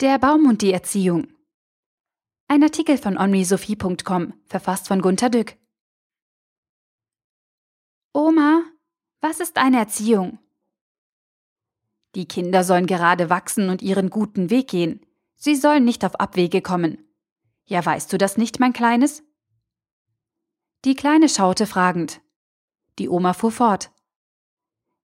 [0.00, 1.28] Der Baum und die Erziehung.
[2.48, 5.58] Ein Artikel von onmisophie.com, verfasst von Gunter Dück.
[8.14, 8.62] Oma,
[9.20, 10.38] was ist eine Erziehung?
[12.14, 15.04] Die Kinder sollen gerade wachsen und ihren guten Weg gehen.
[15.36, 17.06] Sie sollen nicht auf Abwege kommen.
[17.66, 19.22] Ja, weißt du das nicht, mein Kleines?
[20.86, 22.22] Die Kleine schaute fragend.
[22.98, 23.90] Die Oma fuhr fort.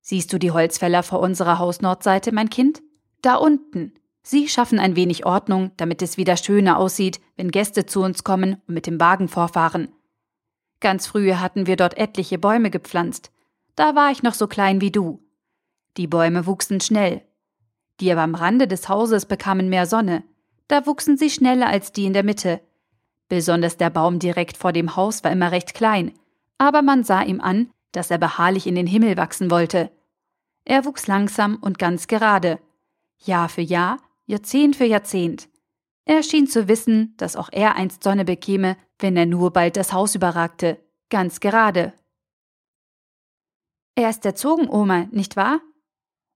[0.00, 2.82] Siehst du die Holzfäller vor unserer Hausnordseite, mein Kind?
[3.20, 3.92] Da unten,
[4.28, 8.54] Sie schaffen ein wenig Ordnung, damit es wieder schöner aussieht, wenn Gäste zu uns kommen
[8.66, 9.86] und mit dem Wagen vorfahren.
[10.80, 13.30] Ganz früher hatten wir dort etliche Bäume gepflanzt.
[13.76, 15.22] Da war ich noch so klein wie du.
[15.96, 17.22] Die Bäume wuchsen schnell.
[18.00, 20.24] Die aber am Rande des Hauses bekamen mehr Sonne.
[20.66, 22.60] Da wuchsen sie schneller als die in der Mitte.
[23.28, 26.12] Besonders der Baum direkt vor dem Haus war immer recht klein,
[26.58, 29.92] aber man sah ihm an, dass er beharrlich in den Himmel wachsen wollte.
[30.64, 32.58] Er wuchs langsam und ganz gerade.
[33.18, 35.48] Jahr für Jahr Jahrzehnt für Jahrzehnt.
[36.04, 39.92] Er schien zu wissen, dass auch er einst Sonne bekäme, wenn er nur bald das
[39.92, 41.92] Haus überragte, ganz gerade.
[43.94, 45.60] Er ist erzogen, Oma, nicht wahr?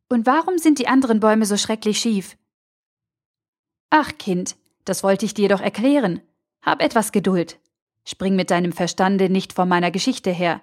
[0.09, 2.37] Und warum sind die anderen Bäume so schrecklich schief?
[3.91, 6.23] Ach, Kind, das wollte ich dir doch erklären.
[6.63, 7.61] Hab etwas Geduld.
[8.05, 10.61] Spring mit deinem Verstande nicht vor meiner Geschichte her.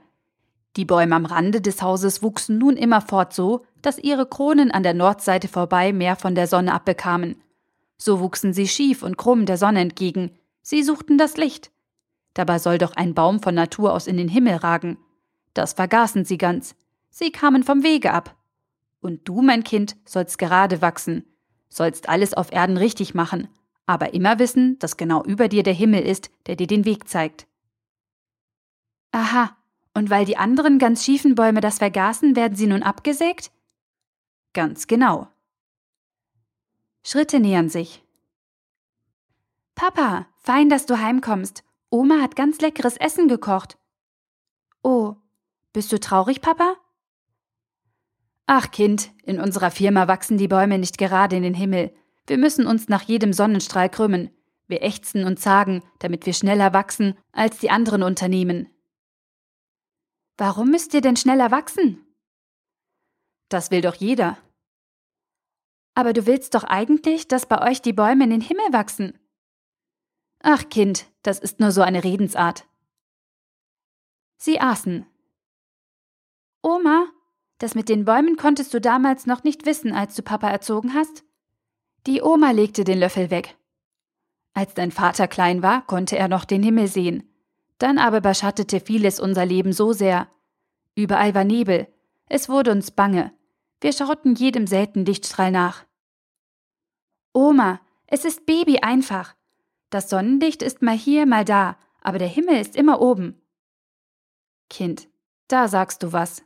[0.78, 4.94] Die Bäume am Rande des Hauses wuchsen nun immerfort so, dass ihre Kronen an der
[4.94, 7.42] Nordseite vorbei mehr von der Sonne abbekamen.
[7.98, 10.38] So wuchsen sie schief und krumm der Sonne entgegen.
[10.62, 11.72] Sie suchten das Licht.
[12.36, 15.00] Dabei soll doch ein Baum von Natur aus in den Himmel ragen.
[15.56, 16.76] Das vergaßen sie ganz.
[17.10, 18.36] Sie kamen vom Wege ab.
[19.02, 21.26] Und du, mein Kind, sollst gerade wachsen,
[21.70, 23.48] sollst alles auf Erden richtig machen,
[23.88, 27.48] aber immer wissen, dass genau über dir der Himmel ist, der dir den Weg zeigt.
[29.12, 29.58] Aha,
[29.98, 33.52] und weil die anderen ganz schiefen Bäume das vergaßen, werden sie nun abgesägt?
[34.54, 35.28] Ganz genau.
[37.04, 38.04] Schritte nähern sich.
[39.74, 41.64] Papa, fein, dass du heimkommst.
[41.90, 43.80] Oma hat ganz leckeres Essen gekocht.
[44.84, 45.16] Oh,
[45.74, 46.76] bist du traurig, Papa?
[48.46, 51.92] Ach, Kind, in unserer Firma wachsen die Bäume nicht gerade in den Himmel.
[52.28, 54.30] Wir müssen uns nach jedem Sonnenstrahl krümmen.
[54.68, 58.70] Wir ächzen und zagen, damit wir schneller wachsen als die anderen Unternehmen.
[60.38, 62.06] Warum müsst ihr denn schneller wachsen?
[63.50, 64.38] Das will doch jeder.
[65.96, 69.18] Aber du willst doch eigentlich, dass bei euch die Bäume in den Himmel wachsen.
[70.40, 72.68] Ach Kind, das ist nur so eine Redensart.
[74.38, 75.08] Sie aßen.
[76.62, 77.08] Oma,
[77.58, 81.24] das mit den Bäumen konntest du damals noch nicht wissen, als du Papa erzogen hast?
[82.06, 83.58] Die Oma legte den Löffel weg.
[84.54, 87.28] Als dein Vater klein war, konnte er noch den Himmel sehen.
[87.78, 90.28] Dann aber überschattete vieles unser Leben so sehr.
[90.96, 91.88] Überall war Nebel.
[92.28, 93.34] Es wurde uns bange.
[93.82, 95.86] Wir schauten jedem selten Lichtstrahl nach.
[97.34, 99.36] Oma, es ist Baby einfach.
[99.90, 103.40] Das Sonnenlicht ist mal hier, mal da, aber der Himmel ist immer oben.
[104.70, 105.08] Kind,
[105.48, 106.44] da sagst du was.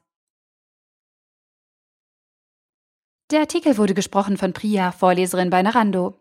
[3.31, 6.19] Der Artikel wurde gesprochen von Priya, Vorleserin bei Narando.